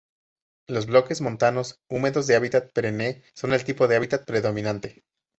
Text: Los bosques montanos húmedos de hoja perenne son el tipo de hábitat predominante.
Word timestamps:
Los 0.67 0.87
bosques 0.87 1.21
montanos 1.21 1.79
húmedos 1.87 2.25
de 2.25 2.35
hoja 2.35 2.67
perenne 2.73 3.21
son 3.35 3.53
el 3.53 3.63
tipo 3.63 3.87
de 3.87 3.97
hábitat 3.97 4.25
predominante. 4.25 5.03